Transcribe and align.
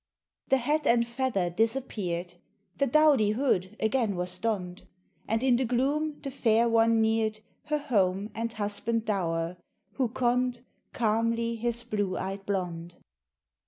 The 0.47 0.57
hat 0.57 0.87
and 0.87 1.05
feather 1.05 1.51
disappeared, 1.51 2.33
The 2.79 2.87
dowdy 2.87 3.33
hood 3.33 3.77
again 3.79 4.15
was 4.15 4.39
donned, 4.39 4.87
And 5.27 5.43
in 5.43 5.57
the 5.57 5.65
gloom 5.65 6.19
the 6.21 6.31
fair 6.31 6.67
one 6.67 6.99
neared 7.01 7.41
Her 7.65 7.77
home 7.77 8.31
and 8.33 8.51
husband 8.51 9.05
dour, 9.05 9.57
who 9.97 10.09
conned 10.09 10.61
Calmly 10.91 11.55
his 11.55 11.83
blue 11.83 12.17
eyed 12.17 12.47
blonde. 12.47 12.95